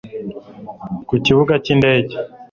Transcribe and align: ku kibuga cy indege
ku 1.07 1.15
kibuga 1.25 1.53
cy 1.63 1.69
indege 1.73 2.13